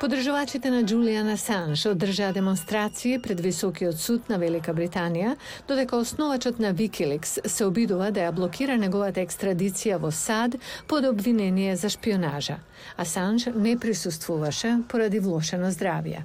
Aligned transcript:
Подржувачите 0.00 0.70
на 0.70 0.82
Джулиан 0.82 1.28
Асанж 1.28 1.86
одржаа 1.86 2.32
демонстрации 2.32 3.18
пред 3.18 3.40
Високиот 3.40 4.00
суд 4.00 4.30
на 4.32 4.38
Велика 4.40 4.72
Британија, 4.72 5.34
додека 5.68 6.00
основачот 6.00 6.58
на 6.58 6.72
Викиликс 6.72 7.36
се 7.44 7.66
обидува 7.68 8.08
да 8.10 8.24
ја 8.24 8.32
блокира 8.32 8.78
неговата 8.80 9.20
екстрадиција 9.20 10.00
во 10.00 10.08
САД 10.08 10.56
под 10.88 11.04
обвинение 11.04 11.76
за 11.76 11.92
шпионажа. 11.92 12.62
Асанж 12.96 13.52
не 13.54 13.76
присуствуваше 13.76 14.78
поради 14.88 15.20
влошено 15.20 15.68
здравје. 15.68 16.24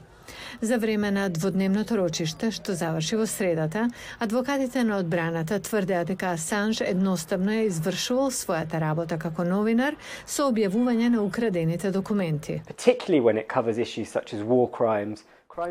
За 0.62 0.77
време 0.77 1.12
на 1.12 1.30
дводневното 1.30 1.98
рочиште, 1.98 2.52
што 2.52 2.73
заврши 2.73 3.16
во 3.20 3.27
средата, 3.27 3.89
адвокатите 4.20 4.84
на 4.84 4.98
одбраната 4.98 5.59
тврдеа 5.59 6.05
дека 6.05 6.34
Асанж 6.36 6.82
едноставно 6.82 7.52
ја 7.52 7.68
извршувал 7.70 8.32
својата 8.32 8.80
работа 8.80 9.18
како 9.18 9.44
новинар 9.44 9.95
со 10.26 10.50
објавување 10.52 11.09
на 11.16 11.23
украдените 11.23 11.91
документи. 11.91 12.62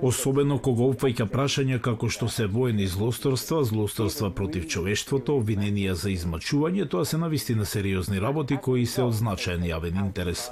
Особено 0.01 0.57
кога 0.65 0.87
опфаќа 0.93 1.25
прашања 1.29 1.77
како 1.87 2.09
што 2.09 2.29
се 2.33 2.47
воени 2.49 2.87
злосторства, 2.89 3.59
злосторства 3.69 4.31
против 4.31 4.65
човештвото, 4.75 5.37
обвиненија 5.41 5.93
за 5.93 6.13
измачување, 6.13 6.87
тоа 6.89 7.05
се 7.05 7.21
навистина 7.21 7.67
сериозни 7.69 8.21
работи 8.21 8.57
кои 8.57 8.87
се 8.87 9.05
од 9.05 9.13
значаен 9.21 9.67
јавен 9.69 10.01
интерес. 10.07 10.49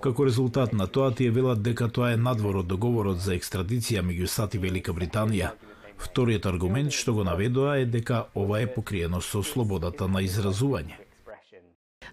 Како 0.00 0.24
резултат 0.24 0.72
на 0.72 0.86
тоа 0.86 1.10
тие 1.12 1.30
велат 1.30 1.58
дека 1.62 1.88
тоа 1.92 2.14
е 2.14 2.16
надвор 2.16 2.62
од 2.62 2.68
договорот 2.72 3.18
за 3.20 3.34
екстрадиција 3.36 4.00
меѓу 4.00 4.28
САД 4.32 4.56
и 4.56 4.60
Велика 4.62 4.94
Британија. 4.96 5.50
Вториот 6.00 6.46
аргумент 6.48 6.96
што 6.96 7.12
го 7.18 7.24
наведоа 7.28 7.74
е 7.82 7.84
дека 7.84 8.22
ова 8.34 8.62
е 8.64 8.70
покриено 8.74 9.20
со 9.20 9.42
слободата 9.44 10.08
на 10.08 10.22
изразување. 10.24 10.96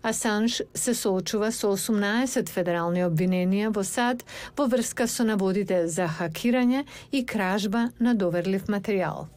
Асанж 0.03 0.59
се 0.73 0.93
соочува 0.93 1.51
со 1.51 1.71
18 1.77 2.51
федерални 2.51 3.05
обвиненија 3.07 3.71
во 3.71 3.85
САД 3.87 4.27
во 4.59 4.67
врска 4.67 5.07
со 5.07 5.23
наводите 5.23 5.87
за 5.87 6.11
хакирање 6.19 6.83
и 7.11 7.23
кражба 7.25 7.87
на 7.99 8.13
доверлив 8.13 8.67
материјал. 8.67 9.31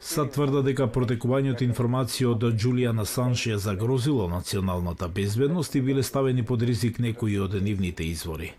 Са 0.00 0.24
тврда 0.34 0.60
дека 0.66 0.88
протекувањето 0.90 1.62
информација 1.62 2.32
од 2.32 2.46
Джулиан 2.58 2.98
Асанж 2.98 3.44
ја 3.46 3.58
загрозило 3.62 4.26
националната 4.28 5.06
безбедност 5.08 5.74
и 5.74 5.80
биле 5.80 6.02
ставени 6.02 6.42
под 6.42 6.62
ризик 6.62 6.98
некои 6.98 7.38
од 7.38 7.54
нивните 7.62 8.02
извори. 8.02 8.50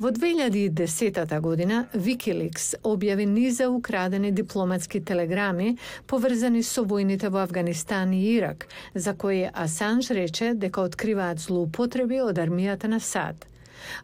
Во 0.00 0.08
2010 0.08 1.40
година 1.40 1.82
Wikileaks 1.92 2.72
објави 2.80 3.26
низа 3.28 3.68
украдени 3.68 4.32
дипломатски 4.32 5.04
телеграми 5.04 5.76
поврзани 6.06 6.62
со 6.62 6.80
војните 6.80 7.28
во 7.28 7.44
Афганистан 7.44 8.16
и 8.16 8.24
Ирак, 8.38 8.68
за 8.94 9.12
кои 9.14 9.44
Асанж 9.52 10.10
рече 10.10 10.54
дека 10.54 10.80
откриваат 10.80 11.44
злоупотреби 11.44 12.24
од 12.24 12.40
армијата 12.40 12.88
на 12.88 13.00
САД. 13.00 13.50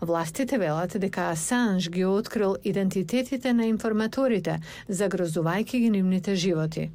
Властите 0.00 0.58
велат 0.58 0.96
дека 1.00 1.30
Асанж 1.30 1.88
ги 1.88 2.04
открил 2.04 2.56
идентитетите 2.64 3.52
на 3.52 3.66
информаторите, 3.66 4.60
загрозувајќи 4.88 5.78
ги 5.78 5.90
нивните 5.90 6.34
животи. 6.34 6.90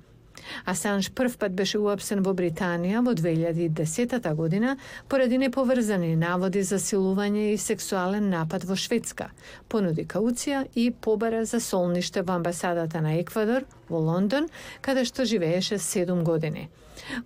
Асанж 0.65 1.09
прв 1.15 1.37
пат 1.37 1.55
беше 1.55 1.79
уапсен 1.79 2.21
во 2.25 2.33
Британија 2.37 3.01
во 3.05 3.13
2010 3.17 4.27
година 4.35 4.75
поради 5.09 5.37
неповрзани 5.37 6.15
наводи 6.15 6.63
за 6.63 6.79
силување 6.79 7.51
и 7.53 7.57
сексуален 7.57 8.29
напад 8.29 8.63
во 8.63 8.75
Шведска, 8.75 9.31
понуди 9.69 10.05
кауција 10.05 10.65
и 10.75 10.91
побара 10.91 11.45
за 11.45 11.59
солниште 11.59 12.21
во 12.21 12.37
амбасадата 12.39 13.01
на 13.01 13.17
Еквадор 13.19 13.67
во 13.89 13.99
Лондон, 13.99 14.49
каде 14.81 15.05
што 15.05 15.25
живееше 15.25 15.77
7 15.77 16.23
години. 16.23 16.69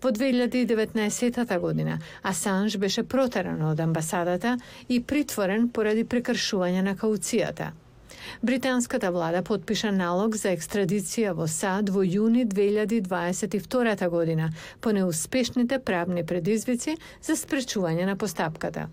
Во 0.02 0.10
2019 0.12 1.60
година 1.60 2.00
Асанж 2.24 2.78
беше 2.78 3.04
протеран 3.04 3.62
од 3.62 3.80
амбасадата 3.80 4.58
и 4.90 5.02
притворен 5.04 5.70
поради 5.70 6.06
прекршување 6.06 6.82
на 6.82 6.96
кауцијата. 6.96 7.74
Британската 8.44 9.12
влада 9.12 9.42
подпиша 9.44 9.92
налог 9.92 10.36
за 10.36 10.52
екстрадиција 10.56 11.34
во 11.34 11.48
САД 11.48 11.90
во 11.90 12.04
јуни 12.04 12.46
2022 12.46 14.10
година 14.10 14.50
по 14.82 14.92
неуспешните 14.92 15.80
правни 15.80 16.26
предизвици 16.26 16.98
за 17.22 17.36
спречување 17.36 18.06
на 18.06 18.16
постапката. 18.16 18.88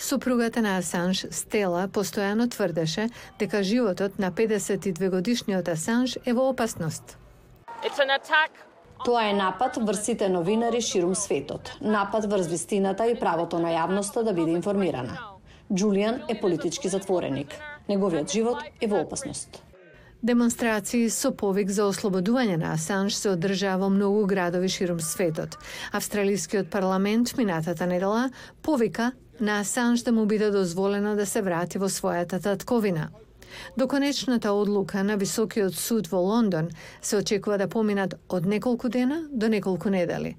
Супругата 0.00 0.62
на 0.62 0.78
Асанж, 0.78 1.26
Стела, 1.30 1.88
постојано 1.88 2.48
тврдеше 2.50 3.10
дека 3.38 3.62
животот 3.62 4.18
на 4.18 4.32
52 4.32 5.10
годишниот 5.10 5.68
Асанж 5.68 6.16
е 6.24 6.32
во 6.32 6.48
опасност. 6.48 7.18
Тоа 9.04 9.28
е 9.28 9.32
напад 9.32 9.76
врз 9.76 10.00
сите 10.04 10.28
новинари 10.28 10.80
ширум 10.80 11.14
светот. 11.14 11.72
Напад 11.80 12.24
врз 12.32 12.46
вистината 12.46 13.06
и 13.08 13.14
правото 13.20 13.58
на 13.58 13.72
јавноста 13.72 14.24
да 14.24 14.32
биде 14.32 14.56
информирана. 14.56 15.39
Джулијан 15.72 16.22
е 16.28 16.40
политички 16.40 16.88
затвореник. 16.88 17.54
Неговиот 17.88 18.32
живот 18.32 18.58
е 18.80 18.86
во 18.86 19.00
опасност. 19.00 19.62
Демонстрации 20.22 21.08
со 21.08 21.30
повик 21.30 21.70
за 21.70 21.86
ослободување 21.86 22.56
на 22.58 22.72
Асанж 22.74 23.14
се 23.14 23.30
одржаа 23.30 23.78
во 23.78 23.88
многу 23.88 24.26
градови 24.26 24.68
ширум 24.68 24.98
светот. 25.00 25.54
Австралискиот 25.92 26.70
парламент 26.70 27.36
минатата 27.38 27.86
недела 27.86 28.30
повика 28.62 29.12
на 29.40 29.60
Асанж 29.60 30.02
да 30.02 30.12
му 30.12 30.26
биде 30.26 30.50
дозволено 30.50 31.14
да 31.16 31.26
се 31.26 31.42
врати 31.42 31.78
во 31.78 31.88
својата 31.88 32.42
татковина. 32.42 33.08
До 33.76 33.88
конечната 33.88 34.52
одлука 34.52 35.04
на 35.04 35.16
Високиот 35.16 35.74
суд 35.74 36.06
во 36.06 36.18
Лондон 36.18 36.68
се 37.02 37.16
очекува 37.16 37.58
да 37.58 37.68
поминат 37.68 38.14
од 38.28 38.46
неколку 38.46 38.88
дена 38.88 39.22
до 39.32 39.48
неколку 39.48 39.90
недели. 39.90 40.36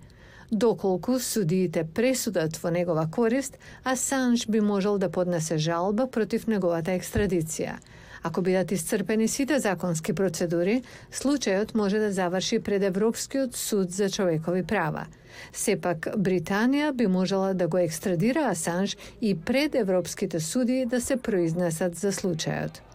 Доколку 0.51 1.19
судиите 1.19 1.85
пресудат 1.95 2.57
во 2.59 2.71
негова 2.75 3.05
корист, 3.07 3.57
Асанж 3.83 4.47
би 4.47 4.59
можел 4.61 4.97
да 4.97 5.07
поднесе 5.09 5.57
жалба 5.57 6.07
против 6.11 6.47
неговата 6.47 6.91
екстрадиција. 6.91 7.77
Ако 8.23 8.41
бидат 8.41 8.71
исцрпени 8.71 9.27
сите 9.27 9.59
законски 9.59 10.13
процедури, 10.13 10.81
случајот 11.11 11.73
може 11.73 12.03
да 12.03 12.11
заврши 12.11 12.59
пред 12.59 12.83
Европскиот 12.83 13.55
суд 13.55 13.91
за 13.91 14.09
човекови 14.09 14.63
права. 14.63 15.07
Сепак, 15.53 16.11
Британија 16.17 16.91
би 16.91 17.07
можела 17.07 17.53
да 17.53 17.67
го 17.67 17.77
екстрадира 17.77 18.49
Асанж 18.51 18.97
и 19.21 19.35
пред 19.39 19.75
европските 19.75 20.39
суди 20.39 20.85
да 20.85 21.01
се 21.01 21.15
произнесат 21.17 21.95
за 21.95 22.11
случајот. 22.11 22.90